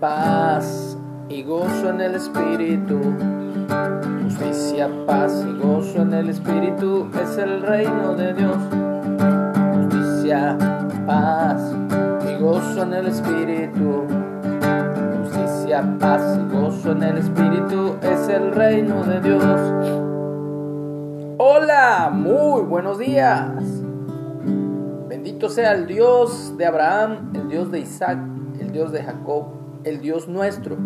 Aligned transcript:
paz 0.00 0.96
y 1.28 1.42
gozo 1.42 1.90
en 1.90 2.00
el 2.00 2.14
Espíritu. 2.16 2.98
Justicia, 4.24 4.88
paz 5.06 5.44
y 5.46 5.58
gozo 5.58 6.02
en 6.02 6.12
el 6.12 6.28
Espíritu 6.28 7.08
es 7.22 7.38
el 7.38 7.62
reino 7.62 8.14
de 8.14 8.34
Dios. 8.34 8.56
Justicia, 9.76 10.58
paz 11.06 11.72
y 12.28 12.42
gozo 12.42 12.82
en 12.82 12.94
el 12.94 13.06
Espíritu. 13.06 14.04
Justicia, 15.22 15.84
paz 16.00 16.38
y 16.38 16.54
gozo 16.54 16.92
en 16.92 17.02
el 17.02 17.18
Espíritu 17.18 17.96
es 18.02 18.28
el 18.28 18.52
reino 18.52 19.04
de 19.04 19.20
Dios. 19.20 19.44
Hola, 21.38 22.10
muy 22.12 22.62
buenos 22.62 22.98
días. 22.98 23.50
Bendito 25.08 25.48
sea 25.48 25.72
el 25.72 25.86
Dios 25.86 26.56
de 26.56 26.66
Abraham, 26.66 27.30
el 27.34 27.48
Dios 27.48 27.70
de 27.70 27.80
Isaac, 27.80 28.18
Dios 28.76 28.92
de 28.92 29.02
Jacob, 29.02 29.46
el 29.84 30.02
Dios 30.02 30.28
nuestro, 30.28 30.76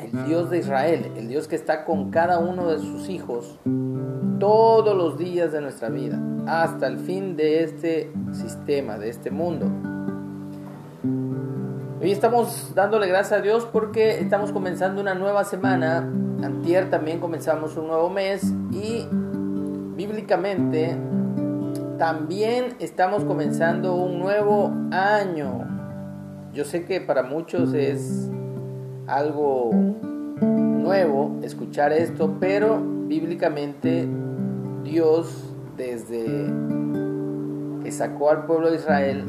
el 0.00 0.24
Dios 0.24 0.48
de 0.48 0.58
Israel, 0.58 1.10
el 1.16 1.26
Dios 1.26 1.48
que 1.48 1.56
está 1.56 1.84
con 1.84 2.12
cada 2.12 2.38
uno 2.38 2.68
de 2.68 2.78
sus 2.78 3.08
hijos 3.08 3.58
todos 4.38 4.96
los 4.96 5.18
días 5.18 5.50
de 5.50 5.60
nuestra 5.60 5.88
vida, 5.88 6.16
hasta 6.46 6.86
el 6.86 7.00
fin 7.00 7.34
de 7.36 7.64
este 7.64 8.12
sistema, 8.30 8.98
de 8.98 9.08
este 9.08 9.32
mundo. 9.32 9.66
Hoy 12.00 12.12
estamos 12.12 12.72
dándole 12.76 13.08
gracias 13.08 13.40
a 13.40 13.42
Dios 13.42 13.66
porque 13.66 14.20
estamos 14.20 14.52
comenzando 14.52 15.00
una 15.00 15.16
nueva 15.16 15.42
semana. 15.42 16.08
Antier 16.40 16.88
también 16.88 17.18
comenzamos 17.18 17.76
un 17.76 17.88
nuevo 17.88 18.08
mes 18.10 18.44
y 18.70 19.08
bíblicamente 19.96 20.96
también 21.98 22.76
estamos 22.78 23.24
comenzando 23.24 23.96
un 23.96 24.20
nuevo 24.20 24.72
año. 24.92 25.79
Yo 26.52 26.64
sé 26.64 26.84
que 26.84 27.00
para 27.00 27.22
muchos 27.22 27.74
es 27.74 28.28
algo 29.06 29.70
nuevo 30.40 31.38
escuchar 31.42 31.92
esto, 31.92 32.38
pero 32.40 32.82
bíblicamente 33.06 34.08
Dios 34.82 35.54
desde 35.76 36.52
que 37.84 37.92
sacó 37.92 38.30
al 38.30 38.46
pueblo 38.46 38.70
de 38.70 38.76
Israel, 38.76 39.24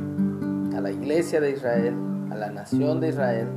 a 0.76 0.82
la 0.82 0.92
iglesia 0.92 1.40
de 1.40 1.52
Israel, 1.52 1.94
a 2.32 2.36
la 2.36 2.50
nación 2.50 3.00
de 3.00 3.10
Israel, 3.10 3.48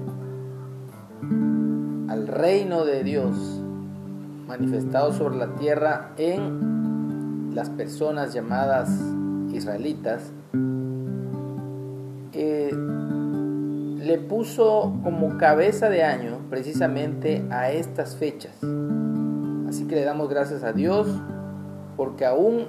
al 2.08 2.26
reino 2.26 2.84
de 2.84 3.02
Dios 3.02 3.62
manifestado 4.46 5.12
sobre 5.12 5.36
la 5.36 5.54
tierra 5.54 6.12
en 6.18 7.54
las 7.54 7.70
personas 7.70 8.34
llamadas 8.34 8.90
israelitas, 9.52 10.32
le 14.04 14.18
puso 14.18 14.92
como 15.02 15.38
cabeza 15.38 15.88
de 15.88 16.04
año 16.04 16.38
precisamente 16.50 17.42
a 17.50 17.70
estas 17.70 18.16
fechas. 18.16 18.52
Así 19.66 19.86
que 19.86 19.94
le 19.94 20.04
damos 20.04 20.28
gracias 20.28 20.62
a 20.62 20.72
Dios 20.72 21.08
porque 21.96 22.26
aún 22.26 22.66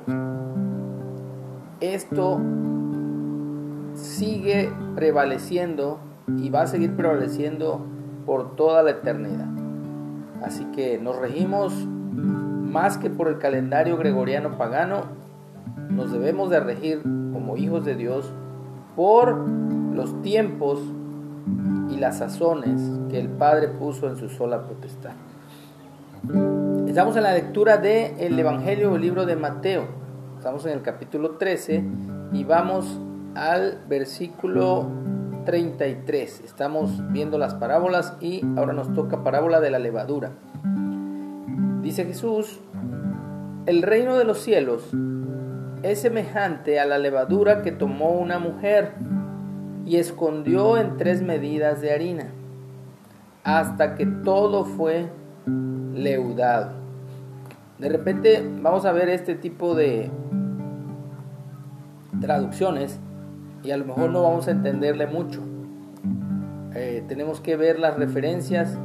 esto 1.81 2.39
sigue 3.95 4.71
prevaleciendo 4.95 5.99
y 6.37 6.49
va 6.49 6.61
a 6.61 6.67
seguir 6.67 6.95
prevaleciendo 6.95 7.85
por 8.25 8.55
toda 8.55 8.81
la 8.81 8.91
eternidad. 8.91 9.49
Así 10.41 10.63
que 10.73 10.97
nos 10.97 11.17
regimos 11.17 11.73
más 11.85 12.97
que 12.97 13.09
por 13.09 13.27
el 13.27 13.39
calendario 13.39 13.97
gregoriano 13.97 14.57
pagano, 14.57 15.03
nos 15.89 16.13
debemos 16.13 16.49
de 16.49 16.61
regir 16.61 17.01
como 17.01 17.57
hijos 17.57 17.83
de 17.83 17.95
Dios 17.95 18.31
por 18.95 19.35
los 19.35 20.21
tiempos 20.21 20.79
y 21.95 21.97
las 21.97 22.17
sazones 22.17 22.81
que 23.09 23.19
el 23.19 23.29
Padre 23.29 23.69
puso 23.69 24.09
en 24.09 24.17
su 24.17 24.27
sola 24.27 24.63
potestad. 24.63 25.13
Estamos 26.87 27.15
en 27.15 27.23
la 27.23 27.33
lectura 27.33 27.77
del 27.77 28.37
Evangelio 28.37 28.91
o 28.91 28.97
libro 28.97 29.25
de 29.25 29.37
Mateo. 29.37 29.85
Estamos 30.37 30.65
en 30.65 30.73
el 30.73 30.81
capítulo 30.81 31.31
13 31.31 31.83
y 32.33 32.43
vamos 32.43 32.99
al 33.35 33.79
versículo 33.87 34.89
33. 35.45 36.41
Estamos 36.41 37.01
viendo 37.13 37.37
las 37.37 37.53
parábolas 37.53 38.13
y 38.19 38.41
ahora 38.57 38.73
nos 38.73 38.93
toca 38.93 39.23
parábola 39.23 39.61
de 39.61 39.71
la 39.71 39.79
levadura. 39.79 40.31
Dice 41.81 42.03
Jesús, 42.03 42.59
el 43.67 43.81
reino 43.83 44.17
de 44.17 44.25
los 44.25 44.41
cielos 44.41 44.89
es 45.81 46.01
semejante 46.01 46.79
a 46.79 46.85
la 46.85 46.97
levadura 46.97 47.61
que 47.61 47.71
tomó 47.71 48.11
una 48.11 48.39
mujer 48.39 48.93
y 49.85 49.97
escondió 49.97 50.77
en 50.77 50.97
tres 50.97 51.21
medidas 51.21 51.79
de 51.79 51.93
harina, 51.93 52.27
hasta 53.43 53.95
que 53.95 54.05
todo 54.05 54.65
fue 54.65 55.09
leudado. 55.93 56.71
De 57.77 57.89
repente 57.89 58.43
vamos 58.61 58.85
a 58.85 58.91
ver 58.91 59.09
este 59.09 59.35
tipo 59.35 59.75
de 59.75 60.09
traducciones 62.19 62.99
y 63.63 63.71
a 63.71 63.77
lo 63.77 63.85
mejor 63.85 64.09
no 64.09 64.23
vamos 64.23 64.47
a 64.47 64.51
entenderle 64.51 65.07
mucho. 65.07 65.41
Eh, 66.73 67.03
tenemos 67.07 67.39
que 67.39 67.55
ver 67.55 67.79
las 67.79 67.95
referencias 67.95 68.77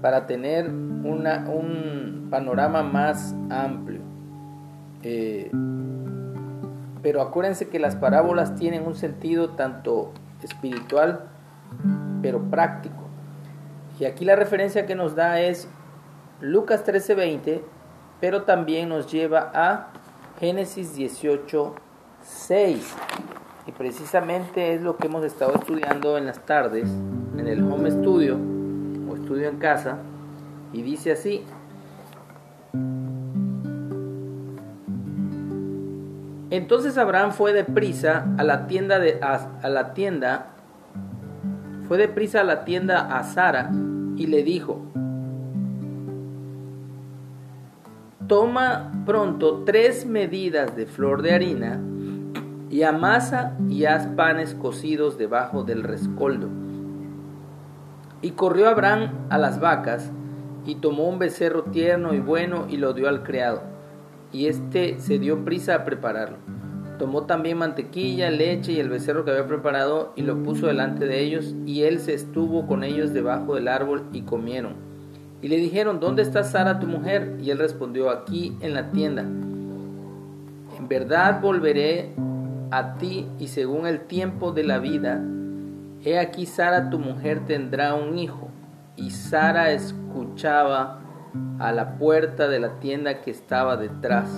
para 0.00 0.26
tener 0.26 0.68
una, 0.68 1.48
un 1.48 2.28
panorama 2.30 2.82
más 2.82 3.34
amplio. 3.50 4.00
Eh, 5.02 5.50
pero 7.02 7.20
acuérdense 7.20 7.68
que 7.68 7.78
las 7.78 7.96
parábolas 7.96 8.54
tienen 8.54 8.86
un 8.86 8.94
sentido 8.94 9.50
tanto 9.50 10.12
espiritual, 10.46 11.28
pero 12.22 12.40
práctico. 12.42 13.02
Y 13.98 14.04
aquí 14.04 14.24
la 14.24 14.36
referencia 14.36 14.86
que 14.86 14.94
nos 14.94 15.14
da 15.14 15.40
es 15.40 15.68
Lucas 16.40 16.84
13:20, 16.84 17.62
pero 18.20 18.42
también 18.42 18.88
nos 18.88 19.10
lleva 19.10 19.50
a 19.54 19.88
Génesis 20.40 20.96
18:6. 20.96 22.94
Y 23.66 23.72
precisamente 23.72 24.74
es 24.74 24.82
lo 24.82 24.96
que 24.96 25.06
hemos 25.06 25.24
estado 25.24 25.54
estudiando 25.54 26.18
en 26.18 26.26
las 26.26 26.44
tardes, 26.44 26.90
en 27.38 27.46
el 27.46 27.62
home 27.62 27.90
studio 27.90 28.38
estudio 29.32 29.48
en 29.48 29.58
casa 29.58 29.98
y 30.72 30.82
dice 30.82 31.12
así. 31.12 31.42
Entonces 36.52 36.98
Abraham 36.98 37.32
fue 37.32 37.52
a 37.54 38.44
la 38.44 38.66
tienda 38.66 38.98
de 38.98 39.18
a, 39.22 39.68
la 39.70 39.94
tienda 39.94 40.48
fue 41.88 41.96
deprisa 41.96 42.42
a 42.42 42.44
la 42.44 42.66
tienda 42.66 43.16
a 43.16 43.22
Sara 43.24 43.70
y 44.18 44.26
le 44.26 44.42
dijo: 44.42 44.82
Toma 48.28 48.92
pronto 49.06 49.62
tres 49.64 50.04
medidas 50.04 50.76
de 50.76 50.84
flor 50.84 51.22
de 51.22 51.32
harina 51.32 51.80
y 52.68 52.82
amasa 52.82 53.56
y 53.70 53.86
haz 53.86 54.06
panes 54.08 54.54
cocidos 54.54 55.16
debajo 55.16 55.64
del 55.64 55.82
rescoldo 55.82 56.50
y 58.20 58.32
corrió 58.32 58.68
Abraham 58.68 59.10
a 59.30 59.38
las 59.38 59.58
vacas, 59.58 60.12
y 60.64 60.76
tomó 60.76 61.08
un 61.08 61.18
becerro 61.18 61.62
tierno 61.64 62.12
y 62.12 62.20
bueno, 62.20 62.66
y 62.68 62.76
lo 62.76 62.92
dio 62.92 63.08
al 63.08 63.24
criado. 63.24 63.71
Y 64.32 64.46
éste 64.46 64.96
se 64.98 65.18
dio 65.18 65.44
prisa 65.44 65.74
a 65.74 65.84
prepararlo. 65.84 66.38
Tomó 66.98 67.24
también 67.24 67.58
mantequilla, 67.58 68.30
leche 68.30 68.72
y 68.72 68.80
el 68.80 68.88
becerro 68.88 69.24
que 69.24 69.32
había 69.32 69.46
preparado, 69.46 70.12
y 70.16 70.22
lo 70.22 70.42
puso 70.42 70.66
delante 70.66 71.06
de 71.06 71.20
ellos, 71.20 71.54
y 71.66 71.82
él 71.82 72.00
se 72.00 72.14
estuvo 72.14 72.66
con 72.66 72.84
ellos 72.84 73.12
debajo 73.12 73.54
del 73.54 73.68
árbol, 73.68 74.04
y 74.12 74.22
comieron. 74.22 74.74
Y 75.40 75.48
le 75.48 75.56
dijeron, 75.56 76.00
¿dónde 76.00 76.22
está 76.22 76.44
Sara 76.44 76.78
tu 76.78 76.86
mujer? 76.86 77.36
Y 77.42 77.50
él 77.50 77.58
respondió, 77.58 78.10
aquí 78.10 78.56
en 78.60 78.74
la 78.74 78.90
tienda. 78.90 79.22
En 79.22 80.88
verdad 80.88 81.40
volveré 81.40 82.12
a 82.70 82.94
ti, 82.94 83.26
y 83.38 83.48
según 83.48 83.86
el 83.86 84.00
tiempo 84.02 84.52
de 84.52 84.64
la 84.64 84.78
vida, 84.78 85.20
He 86.04 86.18
aquí 86.18 86.46
Sara 86.46 86.90
tu 86.90 86.98
mujer 86.98 87.44
tendrá 87.46 87.94
un 87.94 88.18
hijo. 88.18 88.48
Y 88.96 89.10
Sara 89.10 89.70
escuchaba 89.70 91.00
a 91.58 91.72
la 91.72 91.96
puerta 91.98 92.48
de 92.48 92.60
la 92.60 92.80
tienda 92.80 93.20
que 93.20 93.30
estaba 93.30 93.76
detrás. 93.76 94.30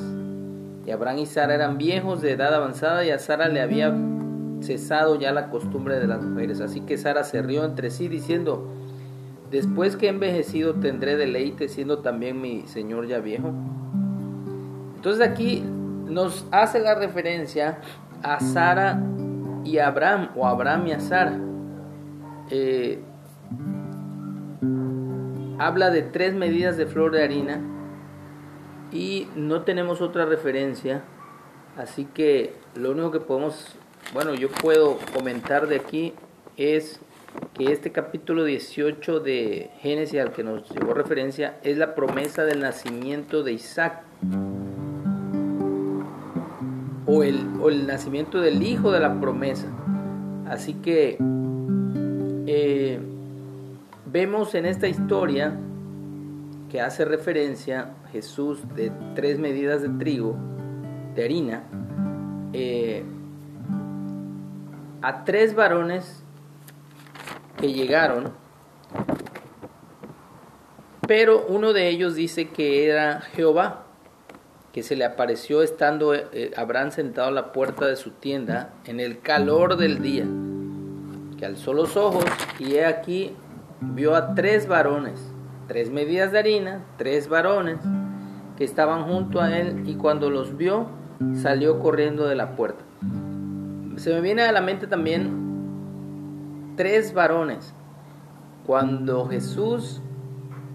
Y 0.87 0.91
Abraham 0.91 1.19
y 1.19 1.27
Sara 1.27 1.55
eran 1.55 1.79
viejos 1.79 2.21
de 2.21 2.33
edad 2.33 2.55
avanzada 2.55 3.05
y 3.05 3.11
a 3.11 3.19
Sara 3.19 3.49
le 3.49 3.61
había 3.61 3.95
cesado 4.61 5.19
ya 5.19 5.33
la 5.33 5.51
costumbre 5.51 5.99
de 5.99 6.07
las 6.07 6.23
mujeres. 6.23 6.61
Así 6.61 6.81
que 6.81 6.99
Sara 6.99 7.25
se 7.25 7.43
rió 7.43 7.65
entre 7.65 7.91
sí 7.91 8.09
diciendo, 8.09 8.69
después 9.51 9.97
que 9.97 10.07
he 10.07 10.11
envejecido 10.11 10.75
tendré 10.75 11.17
deleite 11.17 11.69
siendo 11.69 11.99
también 11.99 12.41
mi 12.41 12.63
señor 12.67 13.07
ya 13.07 13.19
viejo. 13.19 13.53
Entonces 14.97 15.27
aquí 15.27 15.63
nos 16.07 16.47
hace 16.51 16.81
la 16.81 16.95
referencia 16.95 17.79
a 18.23 18.41
Sara 18.41 19.03
y 19.65 19.79
Abraham 19.79 20.31
o 20.37 20.47
Abraham 20.47 20.87
y 20.89 20.93
a 20.93 21.01
Sara. 21.01 21.39
Eh, 22.51 23.01
habla 25.59 25.91
de 25.91 26.03
tres 26.03 26.35
medidas 26.35 26.77
de 26.77 26.87
flor 26.87 27.13
de 27.13 27.23
harina 27.23 27.61
y 28.93 29.29
no 29.35 29.63
tenemos 29.63 30.01
otra 30.01 30.25
referencia, 30.25 31.03
así 31.77 32.05
que 32.05 32.55
lo 32.75 32.93
único 32.93 33.11
que 33.11 33.21
podemos, 33.21 33.77
bueno, 34.13 34.35
yo 34.35 34.49
puedo 34.49 34.99
comentar 35.13 35.67
de 35.67 35.77
aquí 35.77 36.15
es 36.57 37.01
que 37.55 37.73
este 37.73 37.91
capítulo 37.91 38.45
18 38.45 39.21
de 39.21 39.71
Génesis 39.81 40.21
al 40.21 40.33
que 40.33 40.45
nos 40.45 40.71
llevó 40.71 40.95
referencia 40.95 41.57
es 41.63 41.79
la 41.79 41.95
promesa 41.95 42.45
del 42.45 42.61
nacimiento 42.61 43.43
de 43.43 43.53
Isaac 43.53 44.03
o 47.07 47.23
el, 47.23 47.49
el 47.69 47.87
nacimiento 47.87 48.41
del 48.41 48.63
hijo 48.63 48.93
de 48.93 49.01
la 49.01 49.21
promesa. 49.21 49.67
Así 50.47 50.75
que 50.75 51.19
vemos 54.15 54.55
en 54.55 54.65
esta 54.65 54.87
historia 54.87 55.57
que 56.71 56.81
hace 56.81 57.05
referencia 57.05 57.95
Jesús 58.13 58.61
de 58.77 58.93
tres 59.17 59.41
medidas 59.41 59.83
de 59.83 59.89
trigo, 59.89 60.37
de 61.17 61.25
harina, 61.25 61.65
eh, 62.53 63.03
a 65.03 65.25
tres 65.25 65.57
varones 65.57 66.23
que 67.57 67.73
llegaron, 67.73 68.33
pero 71.09 71.45
uno 71.49 71.73
de 71.73 71.89
ellos 71.89 72.15
dice 72.15 72.51
que 72.51 72.87
era 72.87 73.21
Jehová, 73.21 73.87
que 74.73 74.85
se 74.85 74.95
le 74.95 75.05
apareció 75.05 75.61
estando 75.61 76.15
eh, 76.15 76.53
Abraham 76.57 76.93
sentado 76.93 77.27
a 77.27 77.33
la 77.33 77.53
puerta 77.53 77.85
de 77.87 77.97
su 77.97 78.13
tienda 78.13 78.75
en 78.85 79.01
el 79.01 79.19
calor 79.19 79.77
del 79.77 80.01
día, 80.01 80.25
que 81.37 81.45
alzó 81.45 81.73
los 81.73 81.97
ojos 81.97 82.25
y 82.61 82.75
he 82.75 82.87
aquí 82.87 83.35
vio 83.95 84.15
a 84.15 84.35
tres 84.35 84.67
varones, 84.69 85.33
tres 85.69 85.91
medidas 85.91 86.33
de 86.33 86.39
harina, 86.39 86.85
tres 86.97 87.29
varones 87.29 87.79
que 88.57 88.65
estaban 88.65 89.05
junto 89.05 89.41
a 89.41 89.57
él 89.57 89.83
y 89.87 89.95
cuando 89.95 90.31
los 90.31 90.57
vio 90.57 90.87
salió 91.35 91.81
corriendo 91.81 92.27
de 92.27 92.37
la 92.37 92.57
puerta. 92.57 92.85
Se 93.97 94.13
me 94.13 94.21
viene 94.21 94.43
a 94.43 94.53
la 94.53 94.61
mente 94.61 94.87
también 94.87 95.45
tres 96.77 97.15
varones. 97.15 97.75
Cuando 98.67 99.27
Jesús 99.29 100.01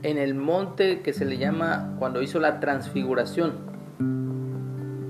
en 0.03 0.17
el 0.17 0.35
monte 0.35 1.01
que 1.01 1.13
se 1.13 1.25
le 1.25 1.37
llama, 1.37 1.95
cuando 1.99 2.21
hizo 2.21 2.39
la 2.39 2.59
transfiguración, 2.59 3.53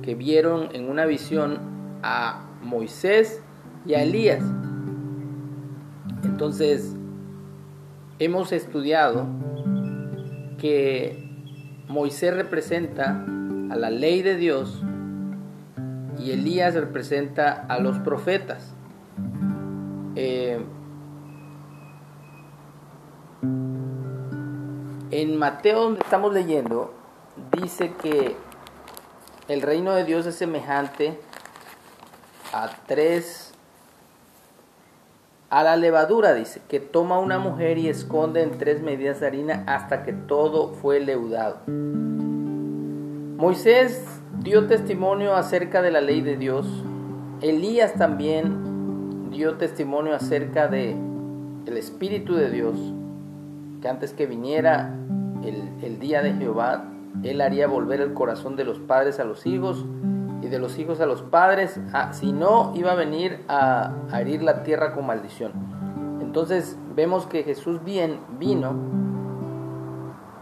que 0.02 0.16
vieron 0.16 0.70
en 0.74 0.90
una 0.90 1.06
visión 1.06 1.60
a 2.02 2.46
Moisés 2.64 3.44
y 3.86 3.94
a 3.94 4.04
Elías. 4.04 4.44
Entonces, 6.24 6.96
hemos 8.20 8.52
estudiado 8.52 9.26
que 10.58 11.28
Moisés 11.88 12.36
representa 12.36 13.26
a 13.72 13.76
la 13.76 13.90
ley 13.90 14.22
de 14.22 14.36
Dios 14.36 14.84
y 16.20 16.32
Elías 16.32 16.76
representa 16.76 17.66
a 17.68 17.80
los 17.80 17.98
profetas. 18.00 18.76
Eh, 20.16 20.60
En 25.12 25.38
Mateo, 25.38 25.82
donde 25.82 26.02
estamos 26.02 26.34
leyendo, 26.34 26.94
dice 27.60 27.92
que 28.00 28.36
el 29.48 29.64
reino 29.64 29.94
de 29.94 30.04
Dios 30.04 30.28
es 30.28 30.36
semejante 30.36 31.20
a 32.54 32.70
tres, 32.86 33.54
a 35.50 35.64
la 35.64 35.76
levadura, 35.76 36.34
dice, 36.34 36.62
que 36.68 36.80
toma 36.80 37.20
una 37.20 37.40
mujer 37.40 37.78
y 37.78 37.90
esconde 37.90 38.44
en 38.44 38.58
tres 38.58 38.82
medidas 38.82 39.20
de 39.20 39.28
harina 39.28 39.64
hasta 39.66 40.04
que 40.04 40.14
todo 40.14 40.74
fue 40.74 41.00
leudado. 41.00 41.58
Moisés 43.38 44.06
dio 44.44 44.68
testimonio 44.68 45.36
acerca 45.36 45.82
de 45.82 45.92
la 45.92 46.02
ley 46.02 46.22
de 46.22 46.38
Dios. 46.38 46.68
Elías 47.42 47.94
también 47.94 49.32
dio 49.32 49.56
testimonio 49.56 50.14
acerca 50.14 50.68
de 50.68 50.96
el 51.66 51.78
Espíritu 51.78 52.36
de 52.36 52.50
Dios 52.50 52.76
que 53.82 53.88
antes 53.88 54.14
que 54.14 54.26
viniera 54.26 54.96
el, 55.44 56.00
día 56.00 56.22
de 56.22 56.34
Jehová, 56.34 56.86
Él 57.24 57.42
haría 57.42 57.68
volver 57.68 58.02
el 58.02 58.14
corazón 58.14 58.56
de 58.56 58.66
los 58.66 58.80
padres 58.80 59.20
a 59.20 59.24
los 59.24 59.46
hijos 59.46 59.86
de 60.50 60.60
los 60.60 60.78
hijos 60.78 61.00
a 61.02 61.06
los 61.06 61.22
padres, 61.22 61.80
ah, 61.94 62.14
si 62.14 62.32
no 62.32 62.72
iba 62.76 62.92
a 62.92 62.96
venir 62.96 63.44
a, 63.48 63.94
herir 64.14 64.42
la 64.42 64.64
tierra 64.64 64.94
con 64.94 65.06
maldición. 65.06 65.52
Entonces 66.22 66.78
vemos 66.96 67.26
que 67.26 67.44
Jesús 67.44 67.84
bien 67.84 68.20
vino 68.38 68.74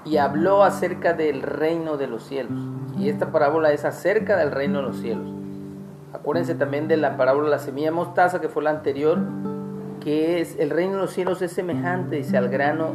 y 0.05 0.17
habló 0.17 0.63
acerca 0.63 1.13
del 1.13 1.41
reino 1.41 1.97
de 1.97 2.07
los 2.07 2.23
cielos. 2.23 2.59
Y 2.97 3.09
esta 3.09 3.31
parábola 3.31 3.71
es 3.71 3.85
acerca 3.85 4.37
del 4.37 4.51
reino 4.51 4.79
de 4.79 4.87
los 4.87 4.97
cielos. 4.97 5.27
Acuérdense 6.13 6.55
también 6.55 6.87
de 6.87 6.97
la 6.97 7.17
parábola 7.17 7.45
de 7.45 7.51
la 7.51 7.59
semilla 7.59 7.91
mostaza 7.91 8.41
que 8.41 8.49
fue 8.49 8.63
la 8.63 8.71
anterior, 8.71 9.19
que 9.99 10.41
es 10.41 10.57
el 10.57 10.69
reino 10.69 10.93
de 10.93 11.01
los 11.01 11.11
cielos 11.11 11.41
es 11.41 11.51
semejante, 11.51 12.15
dice, 12.17 12.37
al 12.37 12.49
grano 12.49 12.91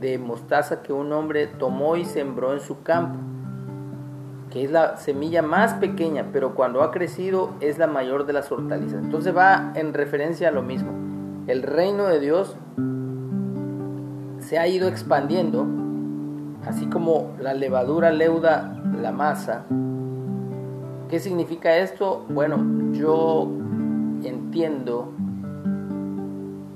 de 0.00 0.18
mostaza 0.18 0.82
que 0.82 0.92
un 0.92 1.12
hombre 1.12 1.46
tomó 1.46 1.96
y 1.96 2.04
sembró 2.04 2.52
en 2.52 2.60
su 2.60 2.82
campo, 2.82 3.18
que 4.50 4.64
es 4.64 4.70
la 4.70 4.96
semilla 4.96 5.42
más 5.42 5.74
pequeña, 5.74 6.26
pero 6.32 6.54
cuando 6.54 6.82
ha 6.82 6.90
crecido 6.90 7.50
es 7.60 7.78
la 7.78 7.86
mayor 7.86 8.26
de 8.26 8.32
las 8.32 8.50
hortalizas. 8.50 9.02
Entonces 9.02 9.36
va 9.36 9.72
en 9.76 9.94
referencia 9.94 10.48
a 10.48 10.50
lo 10.50 10.62
mismo. 10.62 10.92
El 11.46 11.62
reino 11.62 12.06
de 12.06 12.20
Dios 12.20 12.56
se 14.38 14.58
ha 14.58 14.66
ido 14.66 14.88
expandiendo, 14.88 15.66
así 16.66 16.86
como 16.86 17.32
la 17.40 17.54
levadura 17.54 18.10
leuda 18.10 18.76
la 19.00 19.12
masa. 19.12 19.64
¿Qué 21.08 21.18
significa 21.18 21.76
esto? 21.76 22.24
Bueno, 22.28 22.92
yo 22.92 23.48
entiendo 24.24 25.12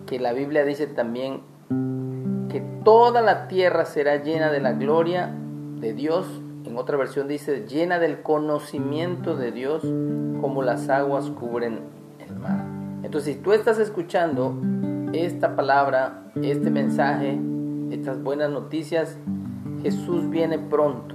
que 0.07 0.19
la 0.19 0.33
Biblia 0.33 0.65
dice 0.65 0.87
también 0.87 1.43
que 2.49 2.61
toda 2.85 3.21
la 3.21 3.49
tierra 3.49 3.85
será 3.85 4.23
llena 4.23 4.51
de 4.51 4.61
la 4.61 4.73
gloria 4.73 5.35
de 5.81 5.93
Dios. 5.93 6.27
En 6.75 6.81
otra 6.81 6.97
versión 6.97 7.29
dice, 7.29 7.67
llena 7.69 8.01
del 8.01 8.23
conocimiento 8.23 9.37
de 9.37 9.53
Dios 9.53 9.83
como 10.41 10.61
las 10.61 10.89
aguas 10.89 11.31
cubren 11.31 11.79
el 12.19 12.35
mar. 12.35 12.65
Entonces, 13.05 13.37
si 13.37 13.41
tú 13.41 13.53
estás 13.53 13.79
escuchando 13.79 14.61
esta 15.13 15.55
palabra, 15.55 16.25
este 16.43 16.73
mensaje, 16.73 17.39
estas 17.93 18.21
buenas 18.21 18.51
noticias, 18.51 19.17
Jesús 19.83 20.29
viene 20.31 20.59
pronto. 20.59 21.15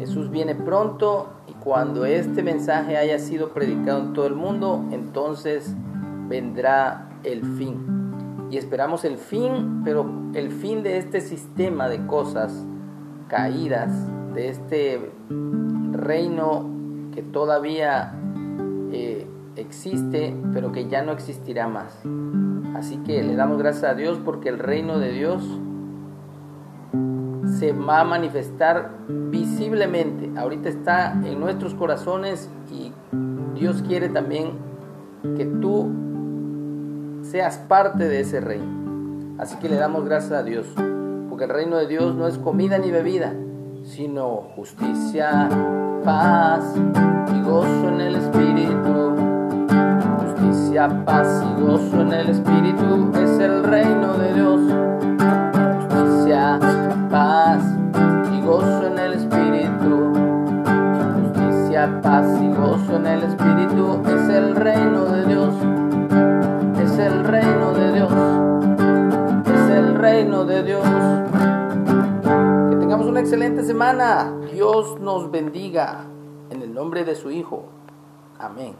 Jesús 0.00 0.28
viene 0.32 0.56
pronto 0.56 1.28
y 1.46 1.52
cuando 1.52 2.04
este 2.04 2.42
mensaje 2.42 2.96
haya 2.96 3.20
sido 3.20 3.50
predicado 3.50 4.00
en 4.00 4.12
todo 4.12 4.26
el 4.26 4.34
mundo, 4.34 4.84
entonces 4.90 5.72
vendrá 6.28 7.10
el 7.22 7.44
fin 7.44 8.48
y 8.50 8.56
esperamos 8.56 9.04
el 9.04 9.18
fin, 9.18 9.82
pero 9.84 10.04
el 10.34 10.50
fin 10.50 10.82
de 10.82 10.98
este 10.98 11.20
sistema 11.20 11.88
de 11.88 12.04
cosas 12.08 12.66
caídas, 13.28 13.92
de 14.34 14.48
este 14.48 15.12
reino 15.92 16.68
que 17.14 17.22
todavía 17.22 18.14
eh, 18.92 19.26
existe, 19.56 20.36
pero 20.52 20.72
que 20.72 20.88
ya 20.88 21.02
no 21.02 21.12
existirá 21.12 21.68
más. 21.68 21.98
Así 22.74 22.96
que 22.98 23.22
le 23.22 23.36
damos 23.36 23.58
gracias 23.58 23.84
a 23.84 23.94
Dios 23.94 24.20
porque 24.24 24.48
el 24.48 24.58
reino 24.58 24.98
de 24.98 25.12
Dios 25.12 25.42
se 27.58 27.72
va 27.72 28.00
a 28.00 28.04
manifestar 28.04 28.90
visiblemente. 29.08 30.32
Ahorita 30.38 30.68
está 30.68 31.12
en 31.12 31.38
nuestros 31.38 31.74
corazones 31.74 32.50
y 32.70 32.92
Dios 33.54 33.82
quiere 33.86 34.08
también 34.08 34.52
que 35.36 35.46
tú 35.46 35.90
seas 37.22 37.58
parte 37.58 38.08
de 38.08 38.20
ese 38.20 38.40
reino. 38.40 39.36
Así 39.38 39.56
que 39.58 39.68
le 39.68 39.76
damos 39.76 40.04
gracias 40.04 40.32
a 40.32 40.42
Dios, 40.42 40.66
porque 41.28 41.44
el 41.44 41.50
reino 41.50 41.76
de 41.76 41.86
Dios 41.86 42.14
no 42.14 42.28
es 42.28 42.38
comida 42.38 42.78
ni 42.78 42.90
bebida, 42.90 43.34
sino 43.84 44.48
justicia, 44.56 45.48
paz 46.04 46.74
y 46.76 47.40
gozo 47.42 47.88
en 47.88 48.00
el 48.00 48.16
Espíritu. 48.16 49.14
Justicia, 50.18 51.04
paz 51.04 51.44
y 51.44 51.62
gozo 51.62 52.00
en 52.00 52.12
el 52.12 52.30
Espíritu 52.30 53.12
es 53.14 53.38
el 53.38 53.62
reino 53.64 54.14
de 54.14 54.34
Dios. 54.34 54.60
Justicia, 55.76 56.58
paz 57.10 57.62
y 58.32 58.40
gozo 58.40 58.86
en 58.86 58.98
el 58.98 59.12
Espíritu. 59.12 60.12
Justicia, 61.20 62.00
paz 62.02 62.26
y 62.42 62.48
gozo 62.48 62.96
en 62.96 63.06
el 63.06 63.22
Espíritu 63.22 64.02
es 64.06 64.28
el 64.30 64.56
reino 64.56 65.04
de 65.06 65.26
Dios 65.26 65.54
el 66.98 67.24
reino 67.24 67.72
de 67.72 67.92
Dios. 67.92 68.12
Es 69.46 69.70
el 69.70 69.94
reino 69.96 70.44
de 70.44 70.62
Dios. 70.62 71.43
Excelente 73.24 73.64
semana. 73.64 74.38
Dios 74.52 75.00
nos 75.00 75.30
bendiga. 75.30 76.04
En 76.50 76.60
el 76.60 76.74
nombre 76.74 77.06
de 77.06 77.14
su 77.14 77.30
Hijo. 77.30 77.64
Amén. 78.38 78.74